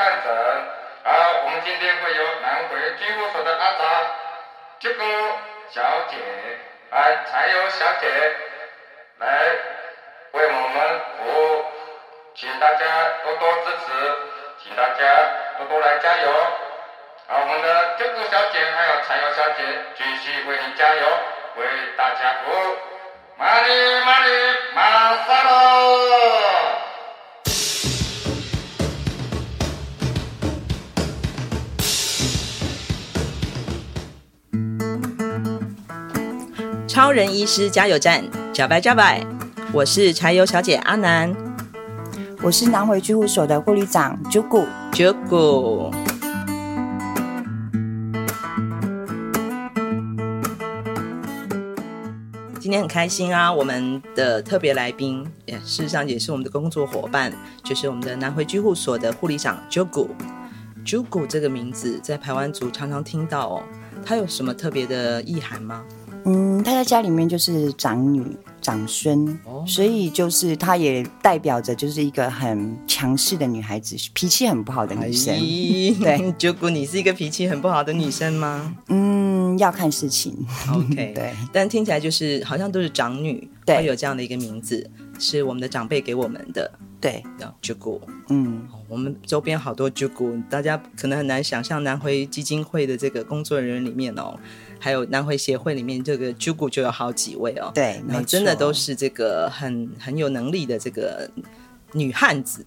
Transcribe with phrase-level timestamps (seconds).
[0.00, 0.32] 办整。
[1.04, 1.12] 而
[1.44, 3.84] 我们今天会由南国军务所的阿扎
[4.78, 5.04] 这个
[5.70, 6.16] 小姐，
[6.90, 8.08] 啊，柴油小姐
[9.18, 9.26] 来
[10.32, 11.64] 为我们服务，
[12.34, 12.84] 请大家
[13.22, 13.92] 多多支持，
[14.62, 15.04] 请大家
[15.58, 16.32] 多多来加油。
[17.28, 19.62] 好我们的这个小姐还有柴油小姐
[19.96, 21.02] 继续为您加油，
[21.56, 21.66] 为
[21.98, 22.76] 大家服务。
[23.36, 24.30] 马里马里
[24.74, 26.59] 马萨罗。
[36.90, 39.24] 超人医师加油站，加白加白！
[39.72, 41.32] 我是柴油小姐阿南，
[42.42, 45.94] 我是南回居护所的护理长 Jugo Jugo。
[52.58, 53.52] 今天很开心啊！
[53.52, 60.08] 我们的特别来宾，也事实上也是我们的工作伙伴，就是我们的南回居护所的护理长 Jugo。
[60.84, 63.62] Jugo 这个名字在台湾族常常听到哦，
[64.04, 65.84] 它有什么特别的意涵吗？
[66.24, 68.24] 嗯，她在家里面就是长女
[68.60, 75.34] 长孙，哦，所以就是她也代表着就是一个很强势的女孩子，脾气很不好的女生。
[75.34, 75.38] 哎、
[76.18, 78.74] 对，九姑，你是一个脾气很不好的女生吗？
[78.88, 80.36] 嗯，要看事情。
[80.72, 86.70] OK， 对，但听起来就是好像都是长女，对，会有这样的一个名字，是我们的长辈给我们的。
[87.00, 87.22] 对，
[87.62, 94.38] 九姑，嗯，我们周边好多九姑，大家可能很难想象南回基金会的这个工作人员里面哦。
[94.80, 101.30] 还有南回协会里面这个 Jugo 就有好几位哦，对，然后真的都是这个很很有能力的这个
[101.92, 102.64] 女汉子，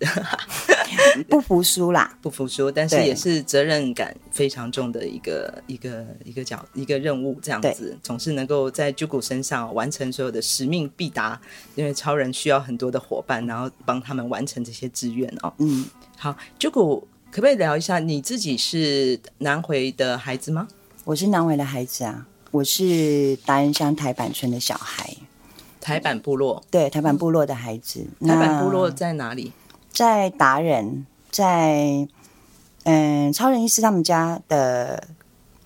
[1.30, 7.98] 不服输啦，不服输，但是也是责任感非常重的一个一个一个角一个任务，这样子。
[8.04, 11.40] 总是能够在 Jugo 身上完成所有的使命必达，
[11.76, 15.54] 因为超人需要很多的伙伴，然后帮他们完成这些志愿哦。
[15.60, 15.86] 嗯，
[16.18, 20.68] 好，Jugo 可不可以聊一下你自己是南回的孩子吗？
[21.06, 25.14] 我是南回的孩子啊，我是达人乡台板村的小孩，
[25.82, 28.08] 台板部落，对，台板部落的孩子。
[28.22, 29.52] 台板部落在哪里？
[29.92, 32.08] 在达人，在
[32.84, 35.10] 嗯，超人医师他们家的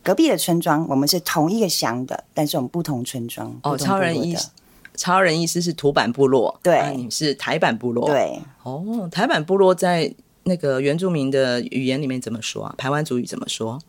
[0.02, 0.88] 隔壁的村庄。
[0.90, 3.56] 我们是同一个乡的，但是我们不同村庄。
[3.62, 4.48] 哦，超人医师，
[4.96, 8.42] 超人医师是土板部落，对，啊、你是台板部落，对。
[8.64, 10.12] 哦，台板部落在
[10.46, 12.74] 那个原住民的语言里面怎么说啊？
[12.76, 13.80] 台湾族语怎么说？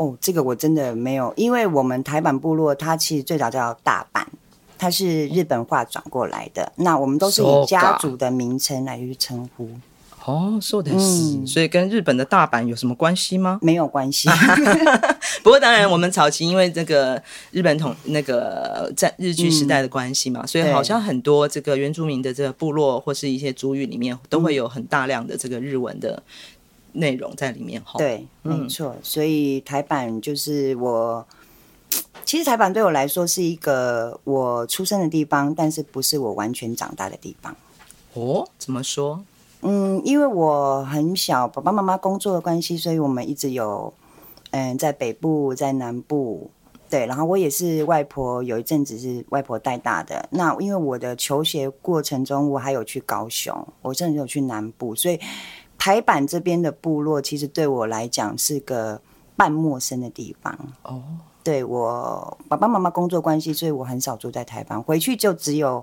[0.00, 4.24] 哦，这个我真的没有，因为我们台版部落它其实最早叫大阪，
[4.78, 6.72] 它是日本话转过来的。
[6.76, 9.68] 那我们都是以家族的名称来去称呼。
[10.24, 13.58] 哦，说的是，所以跟日本的大阪有什么关系吗？
[13.60, 14.30] 没有关系。
[15.44, 26.22] 不过当然，我们早期因为这个日本统那个在日据时代的关系嘛，嗯，所以好像很多这个原住民的这个部落或是一些族语里面都会有很大量的这个日文的。
[26.92, 28.94] 内容在里面哈，对，没错。
[29.02, 31.26] 所以台版就是我，
[32.24, 37.56] 其实台版对我来说是一个我出生的地方，但是不是我完全长大的地方。
[38.14, 39.22] 哦，怎么说？
[39.62, 43.92] 嗯，因为我很小，爸爸妈妈工作的关系，所以我们一直有
[44.50, 46.50] 嗯在北部，在南部，
[46.88, 47.06] 对。
[47.06, 50.28] 然后我也是外婆有一阵子是外婆带大的。
[50.32, 55.18] 那因为我的求学过程中，我还有去高雄，我甚至有去南部，所以。
[55.80, 59.00] 台版这边的部落，其实对我来讲是个
[59.34, 60.52] 半陌生的地方。
[60.82, 61.02] 哦、oh.，
[61.42, 65.82] 对我爸爸妈妈工作关系，所以我很少住在台板，回去就只有，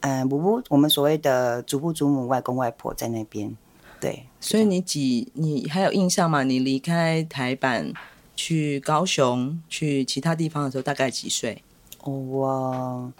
[0.00, 3.56] 嗯，不不，我们所谓的祖父祖母、外公外婆在那边。
[4.00, 6.42] 对，所以你几，你还有印象吗？
[6.42, 7.92] 你离开台版
[8.34, 11.62] 去高雄、去其他地方的时候，大概几岁？
[12.00, 13.12] 哦、oh,，我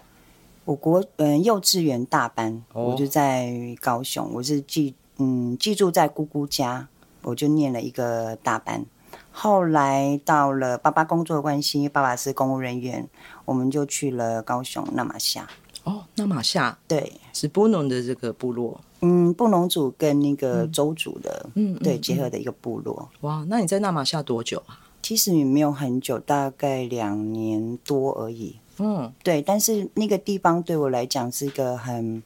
[0.65, 2.89] 我国嗯幼稚园大班，oh.
[2.91, 4.97] 我就在高雄，我是记。
[5.23, 6.89] 嗯，寄住在姑姑家，
[7.23, 8.85] 我就念了一个大班。
[9.31, 13.09] 后来到了爸爸工作的关系，爸爸是公务人员，
[13.45, 15.47] 我们就去了高雄那马夏。
[15.85, 18.81] 哦，那马夏对，是布农的这个部落。
[19.01, 23.09] 嗯，布农族跟那个邹族的，嗯，对，结合的一个部落。
[23.21, 24.81] 哇，那你在那马夏多久啊？
[25.03, 28.57] 其实也没有很久，大概两年多而已。
[28.79, 32.23] 嗯，对，但是那个地方对我来讲是一个很，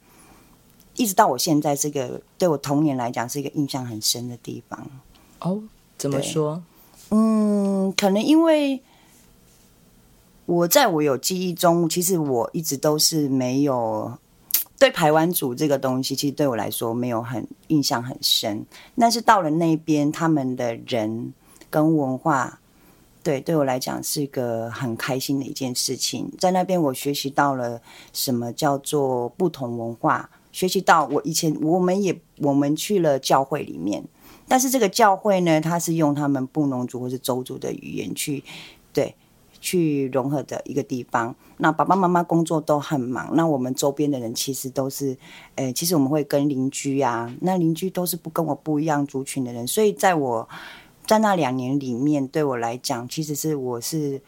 [0.97, 4.85] 一直到我现在这个对我童年来讲是一个印象很深的地方。
[5.39, 5.63] 哦，
[5.97, 6.61] 怎么说？
[7.11, 8.81] 嗯，可能因为
[10.45, 14.11] 我在我有记忆中，其实我一直都是没有
[14.77, 18.65] 对排湾族这个东西，其实对我来说没有很印象很深。
[18.97, 21.33] 但是到了那边，他们的人
[21.69, 22.59] 跟文化。
[23.23, 26.31] 对，对我来讲是一个很开心的一件事情。
[26.39, 27.81] 在那边，我学习到了
[28.13, 30.29] 什么叫做不同文化。
[30.57, 34.03] 学习到我以前我们也我们去了教会里面，
[34.47, 38.43] 但是这个教会呢，它是用他们布农族或是邹族的语言去
[38.91, 39.13] 对
[39.61, 41.35] 去融合的一个地方。
[41.57, 45.15] 那爸爸妈妈工作都很忙，那我们周边的人其实都是，
[45.53, 50.49] 呃，其实我们会跟邻居啊，那邻居都是不跟我不一样族群的人，所以在我。
[51.05, 54.21] 在那两年里面，对我来讲，其实是我是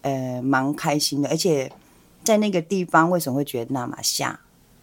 [0.00, 1.28] 呃蛮开心的。
[1.28, 1.70] 而且
[2.22, 4.38] 在那个地方，为什么会觉得那么像？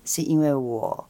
[0.06, 1.06] 是因为我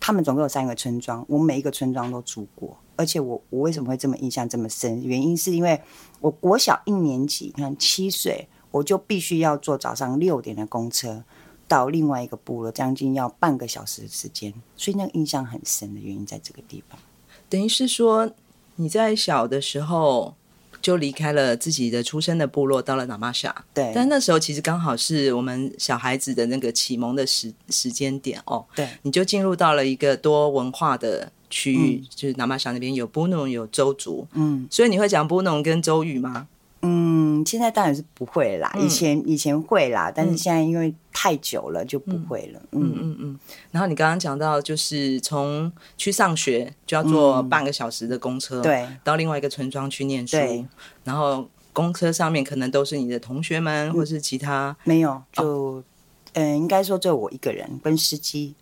[0.00, 2.76] 他们总共有三个村庄，我每一个村庄都住过。
[2.96, 5.02] 而且我我为什么会这么印象这么深？
[5.04, 5.80] 原因是因为
[6.20, 11.22] 我国小一年级，你看七岁，我就必须要坐早上六点的公车
[11.66, 14.52] 到另外一个部落，将近要半个小时的时间。
[14.76, 16.98] 所以那个印象很深的原因在这个地方。
[17.48, 18.30] 等于是说。
[18.80, 20.36] 你在小的时候
[20.80, 23.54] 就离开了自己的出生的部落，到了那玛夏。
[23.74, 28.64] 对，但那时候其实刚好是我们小孩子的那个启蒙的时时间点哦。
[28.74, 34.26] 对，你就进入到了一个多文化的区域，嗯、就是那玛夏那边有布农有周族。
[34.34, 36.46] 嗯，所以你会讲布农跟周语吗？
[37.40, 38.72] 嗯，现在当然是不会啦。
[38.78, 42.60] 以前、嗯、以前会啦，但是现在因为太久了就不会了。
[42.72, 43.40] 嗯嗯嗯，嗯。
[43.70, 50.36] 然后你刚刚讲到，就是从去上学就要坐半个小时的公车，对、嗯，到另外一个村庄去念书。
[51.04, 54.76] 然后公车上面可能都是你的同学们，嗯、或是其他。
[54.84, 55.84] 没有，就、哦、
[56.34, 58.54] 嗯，应该说只有我一个人跟司机。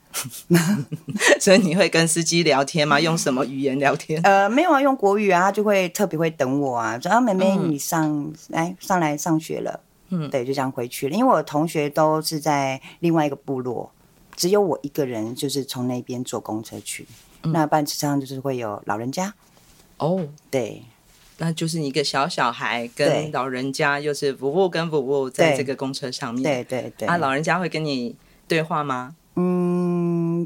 [1.41, 3.01] 所以你会跟司机聊天吗？
[3.01, 4.21] 用什么语言聊天？
[4.23, 11.15] 呃，没有啊，用国语啊，他就会特别会等我啊，说啊，妹妹你上、嗯、来上来上学了，嗯，对，就这样回去了。
[11.15, 13.91] 因为我的同学都是在另外一个部落，
[14.35, 17.07] 只有我一个人就是从那边坐公车去。
[17.43, 19.35] 嗯、那班车上就是会有老人家，
[19.99, 20.83] 哦，对，
[21.39, 27.09] 那就是你一个小小孩跟老人家，又是服务跟服务在这个公车上面，对对对，对。
[27.09, 28.17] 啊，老人家会跟你
[28.49, 29.15] 对话吗？
[29.39, 29.96] 嗯，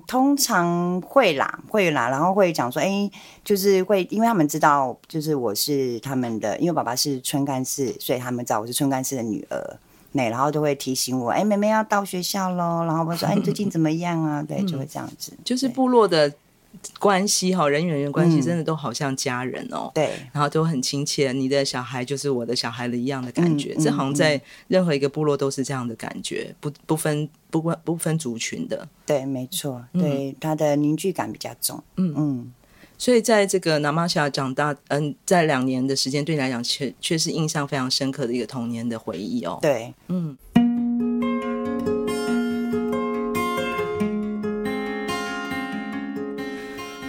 [0.01, 3.11] 通常会啦，会啦，然后会讲说，哎，
[3.43, 9.79] 就是会，因为他们知道，就是我是他们的，因为爸爸是村干事，所以他们知道我是村干事的女儿，
[10.13, 14.43] 那，然后就会提醒我，哎，妹妹要到学校喽，然后我说，哎，你最近怎么样啊？
[14.43, 16.33] 对，就会这样子，就是部落的。
[16.99, 19.91] 关系哈，人与人关系真的都好像家人哦。
[19.91, 21.33] 嗯、对，然后都很亲切。
[21.33, 23.75] 你的小孩就是我的小孩的一样的感觉。
[23.77, 28.89] 嗯、这好像在任何一个部落都是这样的感觉，不不分不分不分族群的。
[29.05, 29.85] 对，没错。
[29.93, 31.83] 对，他、嗯、的凝聚感比较重。
[31.97, 32.53] 嗯嗯。
[32.97, 39.59] 所以在这个南玛夏长大，嗯，在两年的时间，对你来讲，却却是印象非常深刻的一个童年的回忆哦。
[39.63, 40.37] 对，嗯。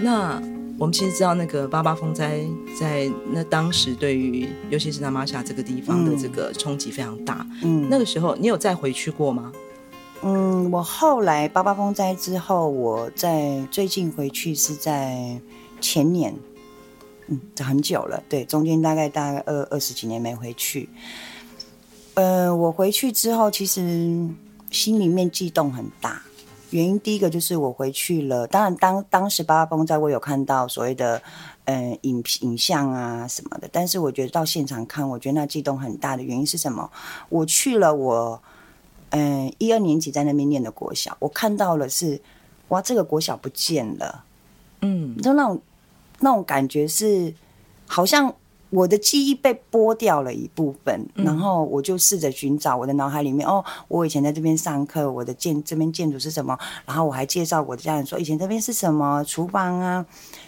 [0.01, 0.41] 那
[0.77, 2.41] 我们其实知道，那个八八风灾
[2.79, 7.45] 在那当时对于尤其是那玛夏这个地方的这个冲击非常大。
[7.61, 9.51] 嗯，那个时候你有再回去过吗？
[10.23, 15.39] 嗯，我后来八八风灾之后，我在最近回去是在
[15.79, 16.35] 前年，
[17.27, 18.21] 嗯，这很久了。
[18.27, 20.89] 对，中间大概大概二二十几年没回去。
[22.15, 23.81] 呃，我回去之后，其实
[24.69, 26.21] 心里面悸动很大。
[26.71, 31.21] 原因第一个就是我回去了，当然当当时八八风灾我有看到所谓的
[31.65, 36.89] 嗯、呃、影影像啊什么的，但是我觉得到现场看，我觉得那悸动很大的原因是什么？
[37.29, 38.41] 我去了我
[39.11, 42.19] 嗯一二年级在那边念的国小，我看到了是
[42.69, 44.23] 哇这个国小不见了，
[44.81, 45.61] 嗯，就那种
[46.19, 47.33] 那种感觉是
[47.85, 48.33] 好像。
[48.71, 53.47] 我的记忆被剥掉了一部分，然后我就试着寻找我的脑海里面。
[53.47, 56.57] 哦，我以前在这边上课，我的建这边建筑是什么？
[56.85, 60.05] 然后我还介绍我的家人说，以前这边是什么厨房啊？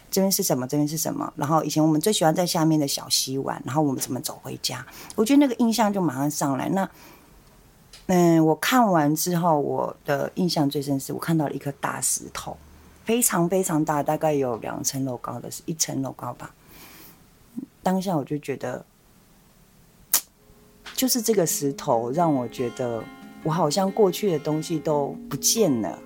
[0.10, 0.66] 这边是什么？
[0.66, 1.32] 这边是什么？
[1.36, 4.86] 然后以前我们最喜欢在下面的小溪玩，然后我们怎么走回家？
[5.16, 6.70] 我觉得那个印象就马上上来。
[6.70, 6.90] 那，
[8.06, 12.56] 嗯，我看完之后，我的印象最深是我看到了一颗大石头，
[13.04, 16.50] 非常非常大，大概有两层楼高的，是一层楼高吧。
[17.84, 18.84] 当下我就觉得，
[20.96, 23.04] 就是这个石头让我觉得，
[23.44, 26.00] 我好像过去的东西都不见了。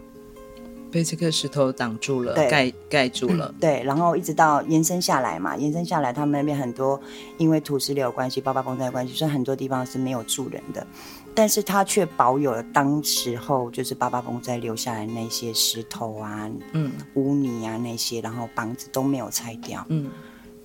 [0.89, 3.53] 被这个石头挡住了，盖盖住了。
[3.59, 6.99] 对，然后一直到延伸下来嘛，延伸下来，他们那边很多
[7.37, 10.87] 因为土石流关系、八八风灾关系，所以很多地方是没有住人的，
[11.35, 19.85] 但是它却保有了当时候就是八八风灾留下来那些石头啊、嗯、污泥啊那些，然后房子都没有拆掉。
[19.89, 20.09] 嗯，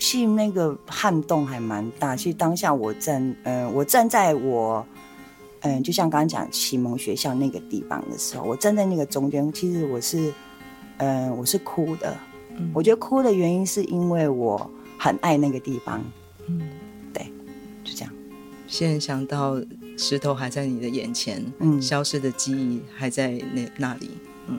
[0.02, 2.16] 其实那个撼动还蛮大。
[2.16, 4.85] 其实当下我站，嗯、呃，我站在我。
[5.61, 10.32] 嗯，就像刚刚讲启蒙学校那个地方的时候，我站在那个中间，其实我是，
[10.97, 12.16] 嗯，我是哭的。
[12.56, 14.68] 嗯，我觉得哭的原因是因为我
[14.99, 16.02] 很爱那个地方。
[16.49, 16.68] 嗯，
[17.14, 17.32] 对，
[17.85, 18.12] 就这样。
[18.66, 19.54] 现在想到
[19.97, 24.11] 石头还在你的眼前，嗯，消失的记忆还在那那里，
[24.49, 24.59] 嗯。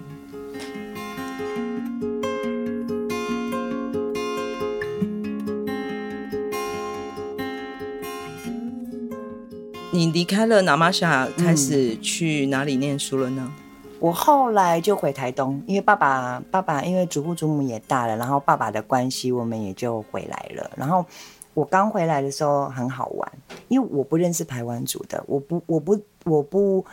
[9.94, 13.54] 你离开了拿玛莎，开始去哪里念书了呢？
[14.00, 20.72] 我后来就回台东，因为爸爸爸爸因为祖父祖母也大了，然后爸爸的关系，我们也就回来了。
[20.76, 21.06] 然后
[21.54, 23.32] 我刚回来的时候很好玩，
[23.68, 26.84] 因为我不认识台湾族的，我不我不我不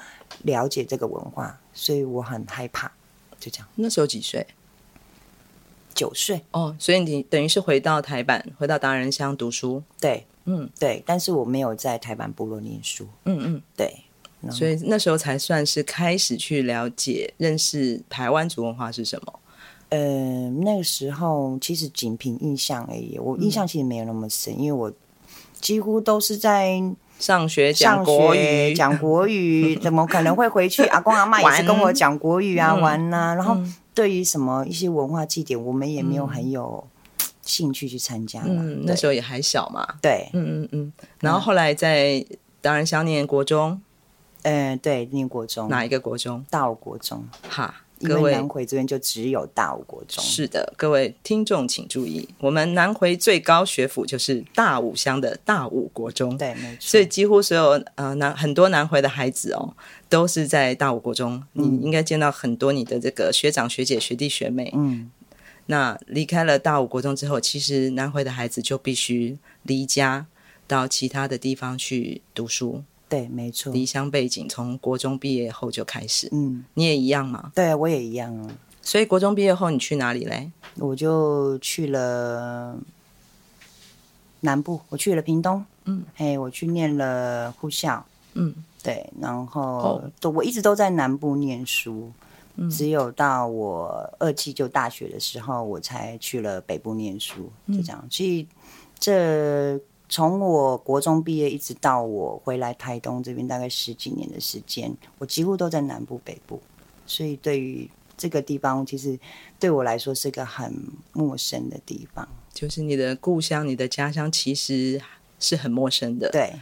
[0.42, 2.92] 了解这个文化，所以我很害怕。
[3.38, 3.66] 就这样。
[3.76, 4.46] 那时候几岁？
[5.94, 6.42] 九岁。
[6.50, 9.82] 哦，所以你等于是回到台版，回到达人乡读书。
[9.98, 10.26] 对。
[10.52, 13.06] 嗯，对，但是我没有在台湾部落念书。
[13.24, 13.94] 嗯嗯，对，
[14.50, 19.32] 所以那时候才算是开始去了解、认识台湾族文化是什么。
[19.90, 24.92] 呃，那个时候其实仅凭印象而已，我印象其实没有那么深，嗯、因为我
[25.60, 26.82] 几乎都是在
[27.18, 30.82] 上学讲国语，讲国语，怎么可能会回去？
[30.90, 33.34] 阿公阿妈也是跟我讲国语啊，玩呐、啊。
[33.34, 33.56] 然后
[33.94, 36.84] 对于什么一些文化祭典，我们也没有很有。
[37.50, 42.24] 兴趣去参加，嗯，那时候也还小嘛，对，嗯嗯嗯，然后后来在
[42.60, 43.82] 当然想念国中，
[44.42, 46.44] 嗯，对，念国中，哪一个国中？
[46.48, 59.74] 大武国中，哈，各位南回这边就只有大武国中，是的，各位听众请注意，我们南回最高学府就是大武乡的大武国中，对，没错，所以几乎所有呃南很多南回的孩子哦，
[60.08, 65.10] 都是在大五国中，你应该见到很多你的这个学长学姐学弟学妹，嗯。
[65.70, 70.26] 那离开了大武国中之后，其实南回的孩子就必须离家
[70.66, 72.82] 到其他的地方去读书。
[73.08, 73.72] 对，没错。
[73.72, 76.28] 离乡背景，从国中毕业后就开始。
[76.32, 77.52] 嗯，你也一样吗？
[77.54, 78.50] 对，我也一样啊。
[78.82, 80.50] 所以国中毕业后，你去哪里嘞？
[80.74, 82.76] 我就去了
[84.40, 85.64] 南部，我去了屏东。
[85.84, 88.04] 嗯，嘿，我去念了护校。
[88.34, 92.10] 嗯，对，然后都、哦、我一直都在南部念书。
[92.68, 98.06] 只有到我二期就大学的时候，我才去了北部念书，就这样。
[98.10, 98.46] 所以
[98.98, 106.60] 这从我国中毕业一直到我回来台东这边，大概十几年的时间，我几乎都在南部、北部。
[107.06, 107.88] 所以对于
[108.18, 109.18] 这个地方，其实
[109.58, 110.74] 对我来说是个很
[111.12, 112.28] 陌生的地方。
[112.52, 115.00] 就是你的故乡、你的家乡，其实
[115.38, 116.28] 是很陌生的。
[116.30, 116.52] 对。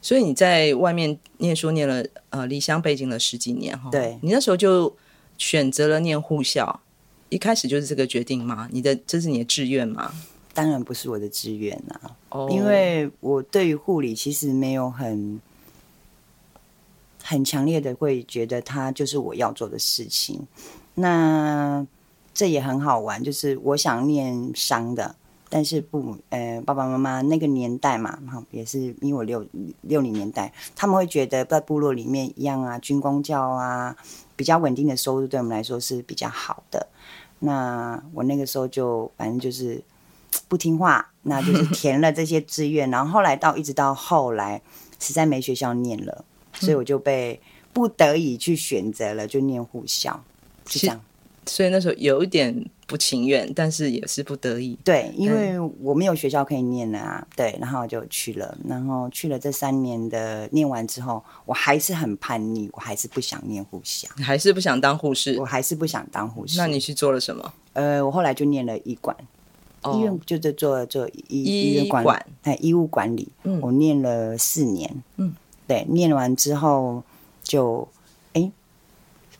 [0.00, 3.90] 所以你在外面念书念了呃离乡背景了十几年哈。
[3.90, 4.18] 对。
[4.22, 4.96] 你那时候就。
[5.38, 6.80] 选择了念护校，
[7.30, 8.68] 一开始就是这个决定吗？
[8.70, 10.12] 你的这是你的志愿吗？
[10.52, 12.50] 当然不是我的志愿啊，oh.
[12.50, 15.40] 因为我对于护理其实没有很
[17.22, 20.44] 很强烈的会觉得它就是我要做的事情。
[20.96, 21.86] 那
[22.34, 25.14] 这也很好玩，就是我想念商的，
[25.48, 28.18] 但是不，呃，爸爸妈妈那个年代嘛，
[28.50, 29.46] 也是因为我六
[29.82, 33.96] 六零年代，他们会觉得在部落里面一样啊，军公教啊。
[34.36, 36.86] 比较稳定的收入对我们来说是比较好的。
[37.40, 39.82] 那我那个时候就反正就是
[40.46, 44.62] 不听话，那就是填了这些志愿， 然后后来到一直到后来
[45.00, 47.40] 实在没学校念了，所以我就被
[47.72, 50.22] 不得已去选择了，就念护校，
[50.66, 51.00] 是这样。
[51.48, 52.64] 所以那时候有一点。
[52.88, 54.74] 不情愿，但是也是不得已。
[54.82, 57.28] 对，因为我没有学校可以念了啊。
[57.36, 66.56] 对，然后就去了，然后去了这三年的念完之后，我还是很叛逆，我还是不想念护校，还是不想当护士，我还是不想当护士。
[66.56, 67.52] 那你去做了什么？
[67.74, 69.14] 呃，我后来就念了医管，
[69.82, 73.28] 哦、医院就是做做医医院管，哎，医务管理。
[73.42, 74.90] 嗯，我念了四年。
[75.18, 75.34] 嗯，
[75.66, 77.04] 对，念完之后
[77.42, 77.86] 就。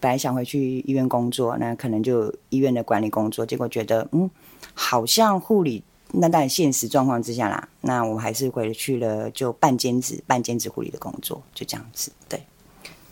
[0.00, 4.30] 本来想回去医院工作，那可能就医院的管理工作，结果觉得嗯，
[4.74, 12.10] 好像护理那在现实状况之下啦，那我还是回去了，就半兼职、半兼职护理的工作，就这样子。
[12.28, 12.40] 对，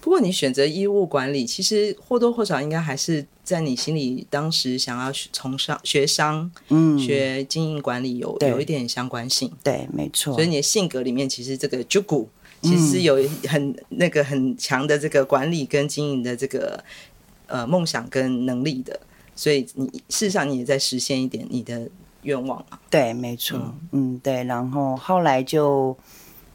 [0.00, 9.52] 不过你选择医务管理，其实或多或少应该还是在你心里当时想要从商、学商、嗯，学经营管理有有一点相关性。
[9.62, 10.32] 对，没错。
[10.32, 12.26] 所以你的性格里面，其实这个 Jugu
[12.66, 13.16] 其实有
[13.48, 16.82] 很、嗯、那个很强的这个管理跟经营的这个
[17.46, 18.98] 呃梦想跟能力的。
[19.34, 21.88] 所以你事实上你也在实现一点你的
[22.22, 22.78] 愿望嘛？
[22.90, 23.56] 对，没错。
[23.92, 24.44] 嗯，嗯，对。
[24.44, 25.96] 然后后来就。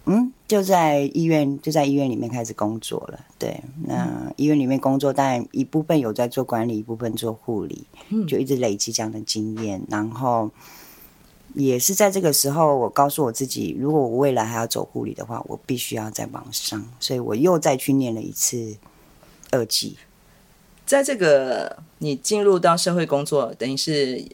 [0.06, 3.20] 嗯，就在医院，就在医院里面开始工作了。
[3.38, 7.86] 对，那医院里面工作，当然一部分有在做管理，一部分做护理，
[8.28, 9.80] 就一直累积这样的经验。
[9.80, 10.50] 嗯、然后
[11.56, 16.84] 也是在这个时候，我告诉我自己，如果我未来还要走护理的话，我必须要再往上。
[17.00, 18.78] 所以我又再去念了一次
[19.52, 19.98] 二技。
[20.86, 24.26] 在这个你进入到社会工作，等于是。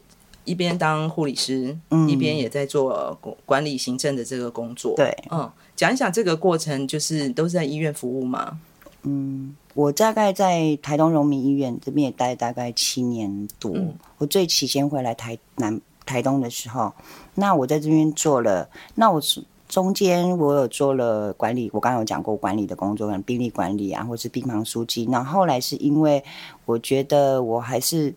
[0.44, 4.94] 一边当护理师，嗯，一边也在做管理行政的这个工作。
[4.96, 8.58] 对，嗯，讲一讲这个过程，就是都是在医院服务吗？
[9.02, 13.70] 嗯，我大概在台东荣民医院这边也待大概七年多。
[13.74, 16.92] 嗯、我最起先回来台南台东的时候，
[17.34, 19.20] 那我在这边做了，那我
[19.68, 25.06] 中间我有做了管理，我刚刚有讲过管理的工作，跟病例管理啊，或是病房书记。
[25.06, 26.24] 那后来是因为
[26.64, 28.14] 我觉得我还是。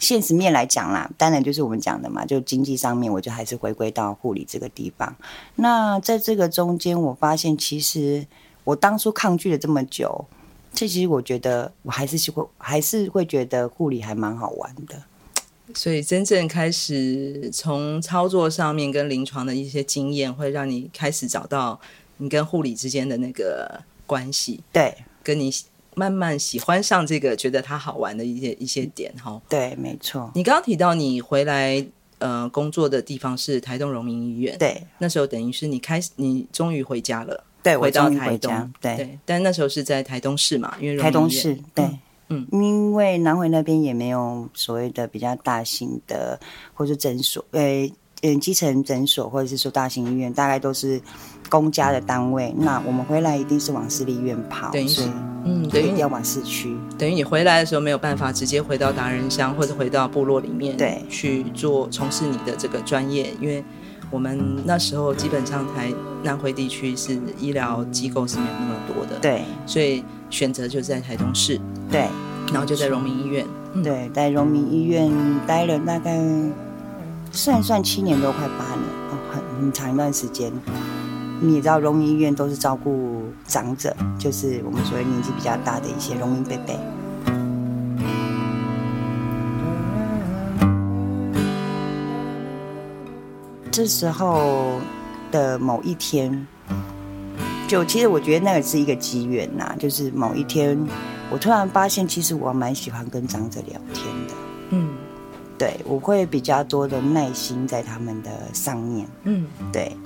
[0.00, 5.14] 现实面来讲啦，当然就是我们讲的嘛，就经济上面，我就还是回归到护理这个地方。
[5.54, 8.26] 那在这个中间，我发现其实
[8.64, 10.26] 我当初抗拒了这么久，
[10.74, 14.96] 这其实我觉得我还是会还是会觉得护理还蛮好玩的。
[15.74, 21.80] 所以真正开始从操作上面跟临床的一些经验，会让你开始找到
[22.18, 24.60] 你跟护理之间的那个关系。
[24.72, 25.52] 对，跟你。
[25.96, 29.40] 慢慢喜欢上这个，觉得它好玩的一些一些点哈。
[29.48, 30.28] 对，没错。
[30.34, 31.86] 你刚刚提到你回来
[32.18, 39.18] 呃工作的地方是台东荣民医院，对，那时候等于是你开始你终于回家了，对，回到台东，对，对。
[39.24, 41.98] 但那时候是在台东市嘛，因为台东市对，嗯，
[42.50, 46.38] 因为南回那边也没有所谓的比较大型的
[46.72, 47.90] 或者诊所，呃，
[48.22, 51.00] 嗯，基层诊所或者是说大型医院，大概都是。
[51.50, 55.02] 公家的单位，那我们回来一定是往私立医院跑，等于是，
[55.44, 63.62] 嗯，等于要往市区，等于你回来的时候没有办法直接回到达人乡或者回到部落里面，对，去做从事你的这个专业，因为
[64.10, 72.08] 我们那时候基本上台南回地区是医疗机构是没有那么多的，对，所以选择就是在台东市，对，
[72.52, 73.46] 然后就在荣民医院，
[73.82, 75.10] 对，在荣民医院
[75.46, 76.18] 待了大概
[77.30, 80.52] 算算七年多，快八年，哦，很很长一段时间。
[81.40, 86.74] 你也知道，荣民医院都是照顾长者，就是我们所谓年纪比较大的一些荣民伯伯。
[93.70, 94.78] 这时候
[95.32, 96.46] 的某一天，
[97.66, 100.78] 就其实我觉得那个是一个机缘呐，就是某一天，
[101.34, 104.34] 我突然发现，其实我蛮喜欢跟长者聊天的。
[104.70, 104.94] 嗯，
[105.58, 109.04] 对，我会比较多的耐心在他们的上面。
[109.24, 109.96] 嗯，对。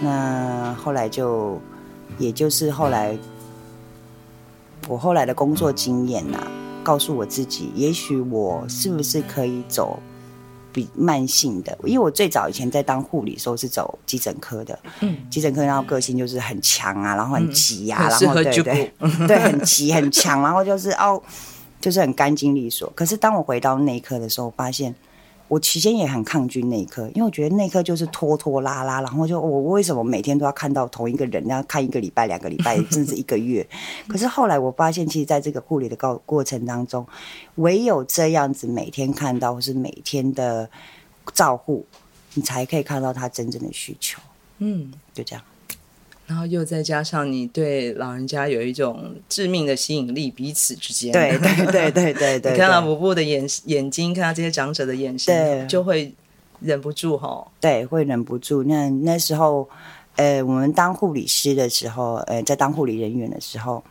[0.00, 1.60] 那后来就，
[2.16, 3.14] 也就是后来，
[4.88, 6.50] 我后来的工作经验呐、啊，
[6.82, 9.98] 告诉我自己，也许我是不是可以走
[10.72, 11.76] 比慢性的？
[11.84, 18.92] 因为我最早以前在当护理的时候是走急诊科的，嗯，急诊科然后个性就是很强啊，然后很急呀、啊，嗯、然后对对
[19.26, 21.22] 对，很急很强，然后就是哦，
[21.80, 22.90] 就是很干净利索。
[22.94, 24.94] 可是当我回到内科的时候，发现。
[25.50, 33.66] 我期间也很抗拒内科，因为我觉得内科就是拖拖拉拉，然后就我为什么每天都要看到同一个人，要看一个礼拜、两个礼拜，甚至一个月？
[34.06, 37.04] 可是后来我发现，其实在这个护理的过过程当中，
[37.56, 40.70] 唯有这样子每天看到或是每天的
[41.34, 41.84] 照护，
[42.34, 44.20] 你才可以看到他真正的需求。
[44.58, 45.44] 嗯，就这样。
[46.30, 56.14] 然后又再加上你对老人家有一种致命的吸引力，彼此之间，对对对对对 对，你看到伯伯的眼眼睛，看到这些长者的眼神，就会
[56.60, 57.44] 忍不住哈。
[57.60, 58.62] 对，会忍不住。
[58.62, 59.68] 那那时候，
[60.14, 63.82] 呃，我们当护理师的时候，呃，在当护理人员的时候，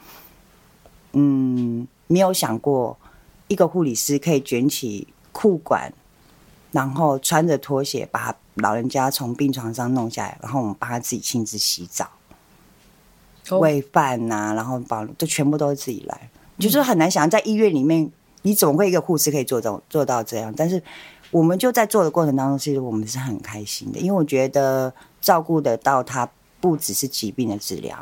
[1.11, 2.97] 嗯，没有想过
[3.49, 5.91] 一个护理师可以卷起裤管，
[6.71, 12.09] 然后穿着拖鞋把老人家从病床上弄下来，然后我们帮他自己亲自洗澡。
[13.57, 18.11] 喂饭呐，然后保就全部都是自己来，就是很难想象在医院里面，
[18.43, 20.53] 你总会一个护士可以做到做到这样。
[20.55, 20.81] 但是
[21.31, 27.97] 我们就在做的过程当中，其实我们是很开心的，因为我觉得照顾得到他，不只是疾病的治疗，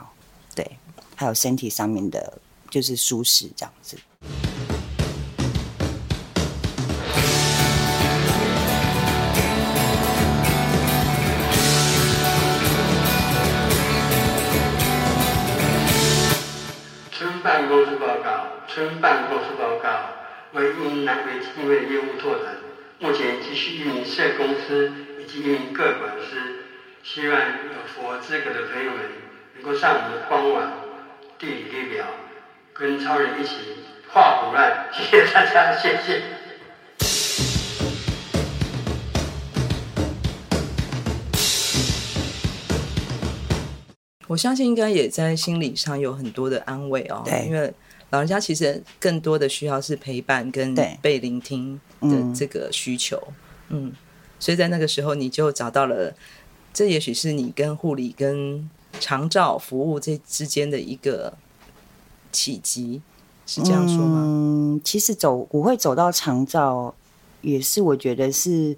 [0.56, 0.70] 对，
[1.16, 3.98] 还有身体上面的，就是舒适这样子。
[18.78, 19.90] 村办公室报告，
[20.54, 22.58] 为因南回基金会的业务拓展，
[23.00, 26.38] 目前继续运营社公司以及运营各管师，
[27.02, 29.00] 希望有符合资格的朋友们
[29.56, 30.74] 能够上我们的官网
[31.40, 32.06] 地理列表，
[32.76, 33.56] 跟超人一起
[34.10, 34.88] 画虎烂。
[34.94, 36.22] 谢谢大家，谢谢。
[44.28, 47.74] 我相信应该也在心理上有很多的安慰哦，对，因为
[48.10, 53.22] 老人家其实更多的需要是陪伴跟被聆听的这个需求，
[53.70, 53.93] 嗯，
[54.39, 56.13] 所以在那个时候你就找到了，
[56.74, 61.38] 这也许是你跟护理跟长照服务这之间的一个
[62.32, 63.02] 契机，
[63.46, 64.24] 是这样说吗？
[64.26, 66.93] 嗯，其实走我会走到长照，
[67.41, 68.78] 也是我觉得是，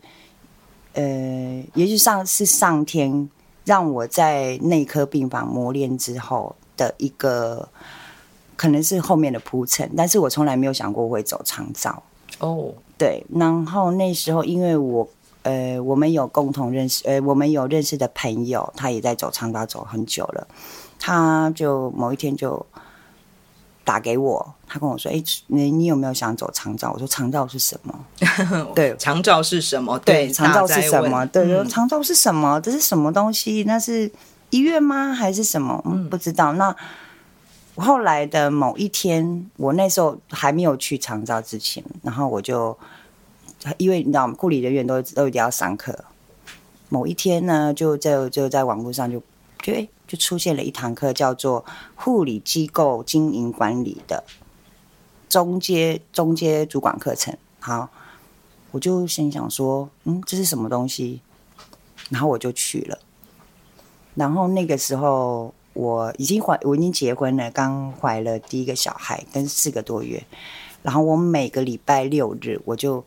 [0.94, 3.30] 呃，也许上是上天。
[3.66, 7.70] 让我在内科病房磨练之后的一个，
[8.60, 12.04] 可能是后面的铺陈，但是我从来没有想过我会走长照
[12.40, 12.74] 哦。
[12.98, 15.08] 对，然后那时候因为我
[15.44, 20.46] 呃，我们有共同认识，呃，我们有认识的朋友，他也在走长照走很久了，
[21.00, 22.66] 他就某一天就。
[23.86, 28.00] 打给我，他跟我说：“哎、欸，你你有没有想走长照？”我说：“长照是什么？”
[28.76, 29.98] 对，长照是什么？
[30.06, 31.26] 对，对长照是什么？
[31.26, 32.62] 对，嗯、长照是什么？
[32.62, 33.64] 这是什么东西？
[33.66, 34.12] 那是
[34.52, 35.12] 医院吗？
[35.12, 35.82] 还是什么？
[35.88, 36.54] 嗯，不知道。
[36.54, 36.76] 那
[37.80, 42.78] 后来的某一天，我那时候还没有去长照之前，然后我就
[43.78, 46.06] 因为你知道，护理人员都都一定要上课。
[46.90, 49.22] 某一天呢，就在就在网络上就
[49.62, 49.88] 就哎。
[50.10, 51.64] 就出现了一堂课，叫做
[51.94, 54.24] 护理机构经营管理的
[55.30, 57.38] 中阶中阶主管课程。
[57.60, 57.92] 好，
[58.72, 61.22] 我就心想说，嗯，这是什么东西？
[62.10, 62.98] 然后我就去了。
[64.16, 70.22] 然后那个时候我已经怀，我已经结婚了，刚怀了第一个小孩，跟四个多月。
[70.84, 73.06] 然后我每个礼拜六日，我就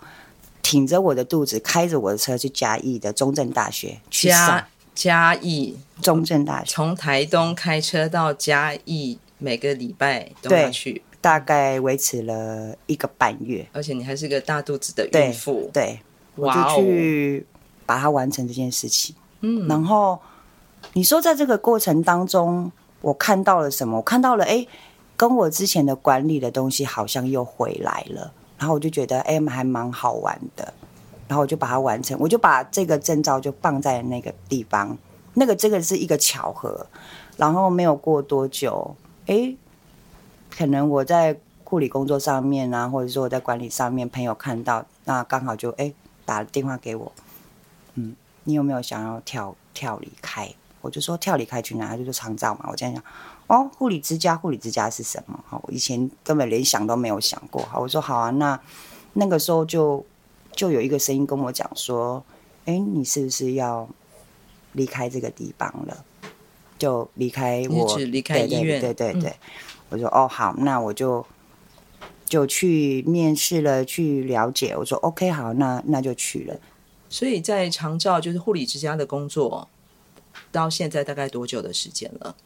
[0.62, 4.64] 挺着我的肚子，开着我的车去嘉义的中正大学去上。
[4.94, 13.66] 嘉义中正大学，从台东开车到嘉义，每个礼拜都要去，大概维持了一个半月。
[13.72, 15.98] 而且你还是个大肚子的孕妇，对，对，
[16.36, 17.46] 我就去
[17.86, 19.16] 把它完成这件事情。
[19.40, 20.20] 嗯，然后
[20.94, 23.96] 你说在这个过程当中，我看到了什么？
[23.96, 24.66] 我看到了，哎，
[25.16, 28.32] 跟我之前的管理的东西好像又回来了。
[28.58, 30.72] 然后我就觉得，哎，还蛮好玩的。
[31.26, 34.96] 然后我就把它完成，我就把这个证照就放在那个地方。
[35.34, 36.86] 那个这个是一个巧合，
[37.38, 38.94] 然后没有过多久，
[39.26, 39.56] 哎，
[40.54, 45.90] 可能我在护理工作上面啊，或者说我在管理上面，朋友看到，那刚好就哎
[46.26, 47.10] 打了电话给我，
[47.94, 50.52] 嗯，你有没有想要跳跳离开？
[50.82, 51.88] 我就说跳离开去哪？
[51.88, 52.66] 他就说长照嘛。
[52.70, 53.02] 我这样讲，
[53.46, 55.42] 哦，护理之家，护理之家是什么？
[55.48, 57.62] 好，我以前根本连想都没有想过。
[57.62, 58.60] 好，我说好啊，那
[59.14, 60.04] 那个时候就。
[60.54, 62.22] 就有一个声音跟我讲说
[62.66, 63.88] ：“哎，你是不是要
[64.72, 66.04] 离开这个地方了？
[66.78, 68.78] 就离开我，离开医院。
[68.78, 69.34] 对对对，对，对，嗯、
[69.88, 71.24] 我说哦好，那我就
[72.26, 74.76] 就去面试了，去了解。
[74.76, 76.54] 我说 OK 好，那那就去了。
[77.08, 79.66] 所以在长照就是护理之家的工作，
[80.50, 82.36] 到现在大概多久的时间了？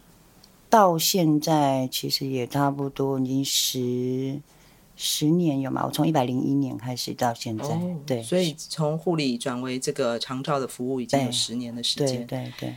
[0.68, 4.40] 到现在其实也差不多已经十。
[4.98, 5.84] 十年有嘛？
[5.84, 12.26] 我从一百零一年开始到现在，哦、对，所以从护理转为这个长照的服务已经有十年的时间。
[12.26, 12.76] 对对对，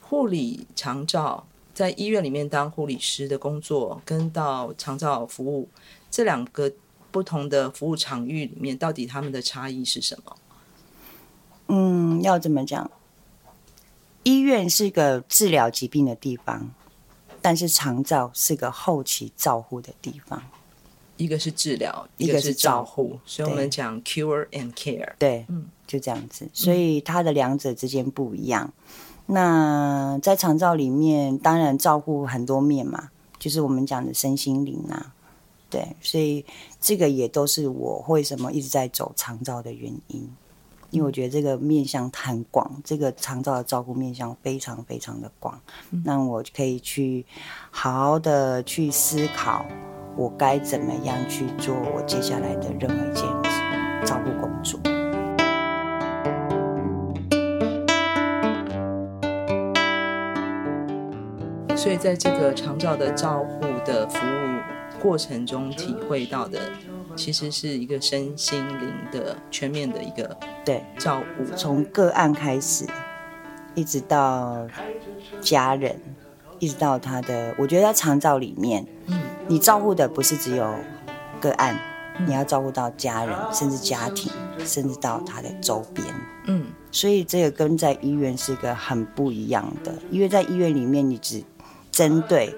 [0.00, 5.68] 护理长照在医院里面当护理师的工作，跟到长照服务
[6.10, 6.72] 这两个
[7.10, 10.36] 不同的服务场域里面，到底他们的差异是什么？
[11.68, 12.90] 嗯，要怎么讲？
[14.22, 16.70] 医院是个治疗疾病的地方，
[17.40, 20.42] 但是长照是个后期照护的地方。
[21.18, 25.12] 一个是治疗，一个是照护，所以我们讲 cure and care。
[25.18, 28.72] 对，嗯，就这样子，所以它的两者之间不一样。
[29.26, 35.14] 嗯、那在长照里面，当然照顾很多面嘛，就是我们讲的身心灵啊，
[35.70, 36.44] 对，所以
[36.80, 40.28] 这个也都是我为什么一直在走长照的原因，
[40.92, 45.58] 因为我觉得这个面向很广，这个长照的照顾面向非常非常的广，
[46.04, 47.24] 那、嗯、我可以去
[47.70, 49.64] 好好的去思考。
[50.14, 53.24] 我该怎么样去做我接下来的任何一件
[54.04, 54.78] 照顾工作？
[61.74, 66.60] 所以，在这个长照的照护的服务过程中，体会到的
[67.16, 72.86] 其实是一个身心灵的全面的一个对照顾，从个案开始，
[73.74, 74.66] 一直到
[75.40, 76.00] 家人，
[76.58, 79.20] 一直到他的，我觉得在长照里面，嗯。
[79.48, 80.72] 你照顾的不是只有
[81.40, 81.76] 个案，
[82.24, 84.30] 你要照顾到家人，甚至家庭，
[84.64, 86.06] 甚至到他的周边。
[86.46, 91.42] 嗯，所以这个跟在医院是一个很不一样的，因为在医院里面你只
[91.90, 92.54] 针对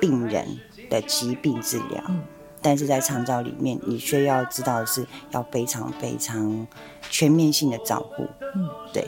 [0.00, 0.46] 病人
[0.88, 2.22] 的疾病治疗，嗯、
[2.62, 6.66] 但是在长照里面，你却要知道的是要非常非常
[7.10, 8.24] 全面性的照顾。
[8.54, 9.06] 嗯，对。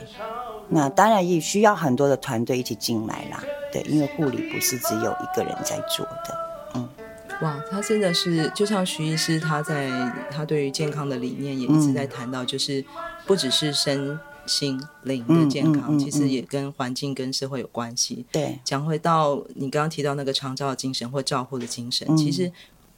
[0.69, 3.43] 那当然也需要很多的团队一起进来啦。
[3.71, 6.37] 对，因为护理不是只有一个人在做的。
[6.75, 6.89] 嗯，
[7.41, 9.89] 哇，他真的是就像徐医师，他在
[10.31, 12.83] 他对于健康的理念也一直在谈到，就是
[13.25, 18.25] 不只是身心灵的健康，嗯嗯嗯嗯、其实也跟环境跟社会有关系。
[18.31, 22.51] 对，讲回到你刚刚提到那个长照的精神或照护的精神，嗯、其实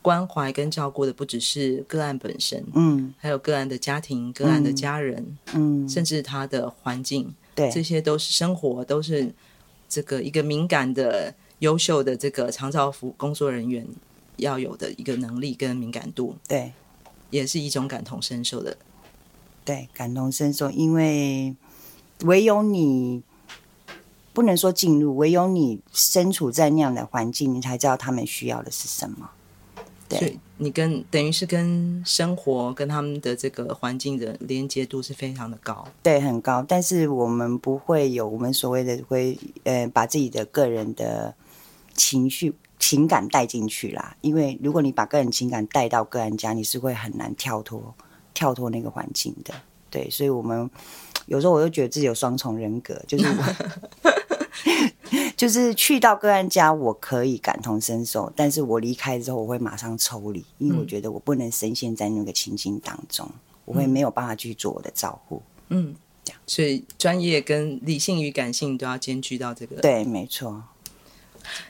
[0.05, 9.33] 关怀跟照顾的不只是个案本身，嗯，还有个案的家庭、个案的家人，嗯，甚至他的环境，对，这些都是生活，都是。
[9.87, 13.87] 这个一个敏感的、优秀的这个长照服工作人员
[14.37, 16.73] 要有的一个能力跟敏感度，对，
[17.29, 18.75] 也是一种感同身受的。
[19.63, 21.55] 对，感同身受，因为
[22.23, 23.21] 唯有你
[24.33, 29.29] 不能说进入，唯有你身处在那样的环境，你才知道他们需要的是什么。
[30.07, 30.39] 对。
[30.57, 36.63] 你跟等于是跟生活跟他们的这个环境的连接度是非常的高，对，很高。
[36.65, 41.35] 但是我们不会有我们所谓的会呃把自己的个人的
[41.93, 44.15] 情绪情感带进去啦。
[44.21, 47.93] 因为如果你把个人情感带到个人家，你是会很难跳脱
[48.33, 49.53] 跳脱那个环境的。
[49.89, 50.69] 对，所以我们
[51.25, 54.11] 有时候我就觉得自己有双重人格，就是我。
[55.37, 65.41] 就是去到个案家，我可以感同身受，但是我离开之后，我会马上抽离，因为我觉得我不能深陷在那个情境当中，嗯、我会没有办法去做我的照顾。
[65.69, 69.75] 嗯，这样，所以专业跟理性与感性都要兼具到这个。
[69.77, 70.63] 对，没错。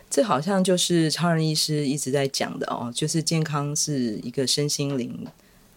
[0.09, 5.27] 这好像就是超人医师一直在讲的哦，就是健康是一个身心灵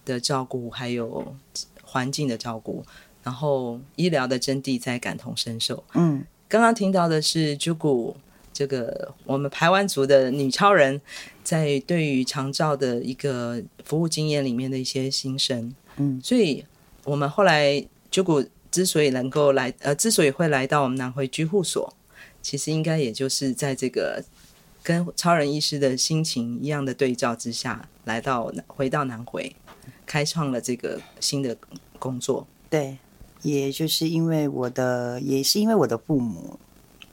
[0.05, 1.35] 的照顾，还有
[1.83, 2.85] 环境的照顾，
[3.21, 5.83] 然后医疗的真谛在感同身受。
[5.93, 6.23] 嗯。
[6.49, 8.15] 刚刚听到的是 Jugu
[8.51, 10.99] 这个我们排湾族的女超人，
[11.43, 15.73] 在对于长照的一个服务经验里面的一些心声。
[15.97, 16.65] 嗯，所以
[17.05, 21.93] 我们后来 Jugu 之所以能够来，呃，之所以会来到我们南回居护所，
[22.41, 24.23] 其实应该也就是在这个
[24.81, 29.55] 跟超人医师的心情一样的对照之下，来到回到南回，
[30.07, 31.55] 开创了这个新的
[31.99, 32.47] 工作。
[32.71, 32.97] 对。
[33.41, 36.59] 也就是因为我的，也是因为我的父母。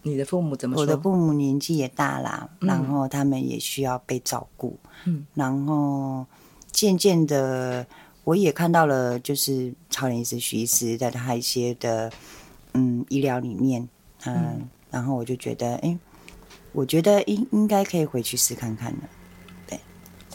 [0.03, 0.83] 你的父母怎么说？
[0.83, 4.79] 我的父母年纪也大啦，嗯、然后他们也需要被照顾。
[5.05, 6.25] 嗯，然后
[6.71, 7.85] 渐渐的，
[8.23, 12.13] 我也看到了，就是超人医师徐医师在他一些的
[12.75, 13.83] 嗯医疗里面，
[14.27, 15.99] 嗯，嗯然后我就觉得，哎，
[16.71, 19.09] 我觉得应应该可以回去试看看的。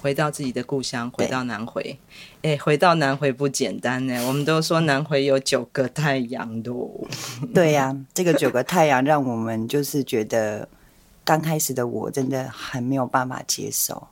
[0.02, 2.00] 回到自己的故乡，回到南回，
[2.42, 4.26] 哎，回到南回不简单呢。
[4.28, 6.72] 我们都说南回有九个太阳的，
[7.54, 10.68] 对呀、啊，这个九个太阳让我们就是觉得，
[11.24, 14.08] 刚开始的我真的很没有办法接受，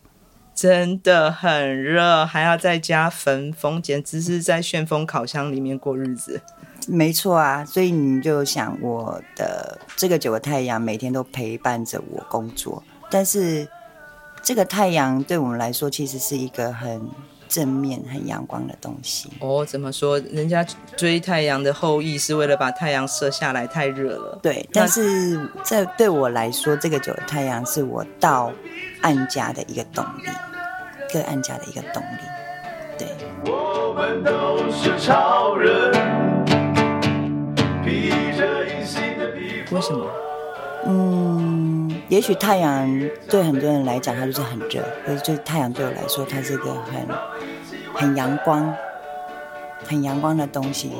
[0.53, 6.39] 真的很热，还要在家焚风，简直是在旋风烤箱里面过日子。
[6.87, 13.67] 没错啊，所以你就想，我的这个九个太阳每天都陪伴着我工作，但是。
[14.41, 17.01] 这个太阳对我们来说，其实是一个很
[17.47, 19.29] 正面、很阳光的东西。
[19.39, 20.19] 哦，怎么说？
[20.31, 24.39] 人家追太阳的后裔是为了把太阳射下来，太热了。
[24.41, 28.51] 对，但是在对我来说，这个九个太阳是我到
[29.01, 30.29] 案家的一个动力，
[31.13, 32.21] 个案家的一个动力。
[32.97, 33.07] 对。
[33.45, 35.91] 我们都是超人，
[37.83, 39.29] 披着隐形的。
[39.71, 40.05] 为什么？
[40.85, 41.88] 嗯。
[42.09, 47.07] 也许太阳对很多人来讲，它就是很热；可是，对太阳对我来说，它是一个很
[47.93, 48.75] 很阳光、
[49.85, 50.91] 很阳光的东西，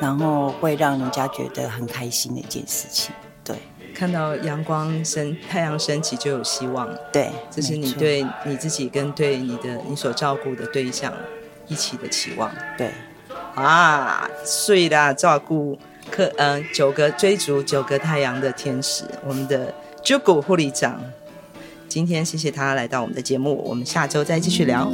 [0.00, 3.14] 然后会让人家觉得很开心的一件事情。
[3.44, 3.56] 对，
[3.94, 6.88] 看到阳光升、太阳升起就有希望。
[7.12, 11.12] 对，这是你对你自己跟对你的你所照顾的对象
[11.68, 12.50] 一起的期望。
[12.76, 12.90] 对，
[13.54, 15.78] 啊，睡啦，照顾
[16.10, 19.72] 客，嗯、呃，九个追逐九个太阳的天使，我们的。
[20.04, 21.00] Jugu 护理长，
[21.88, 24.90] 今天谢谢他来到我们的节目，我们下周再继续聊。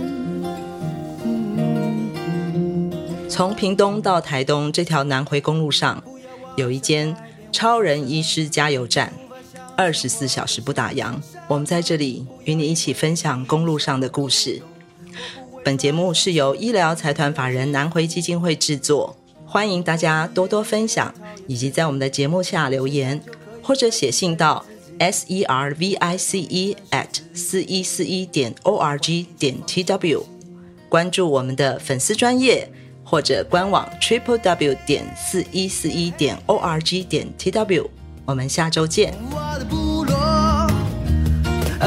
[3.28, 6.02] 从屏东到台东这条南回公路上，
[6.56, 7.14] 有一间
[7.52, 9.12] 超人医师加油站，
[9.76, 11.14] 二十四小时不打烊。
[11.48, 14.62] 我们在这里与你一起分享公路上的故事。
[15.64, 21.14] 本节目是由医疗财团法人南回基金会制作，欢迎大家多多分享，
[21.46, 23.22] 以及在我们的节目下留言，
[23.62, 24.64] 或者写信到。
[24.98, 30.24] S e r v i c e at 四一四一点 o r g 点 t w，
[30.88, 32.68] 关注我们的粉丝专业
[33.04, 37.90] 或者官网 triple w 点四一四一点 o r g 点 t w，
[38.24, 39.14] 我们下周见。
[39.30, 40.68] 我的部落，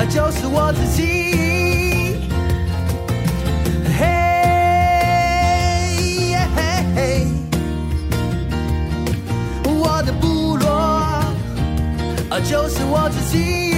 [0.10, 1.46] 就是我自己。
[12.38, 13.77] 我就是我自己。